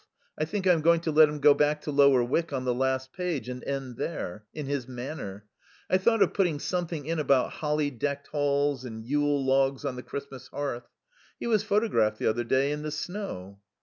[0.35, 3.13] I think I'm going to let him go back to Lower Wyck on the last
[3.13, 4.45] page and end there.
[4.51, 5.45] In his Manor.
[5.91, 10.01] I thought of putting something in about holly decked halls and Yule logs on the
[10.01, 10.89] Christmas hearth.
[11.39, 12.71] He was photographed the other day.
[12.71, 13.59] In the snow."